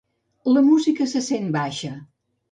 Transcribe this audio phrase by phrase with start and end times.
[0.53, 1.91] La música se sent baixa.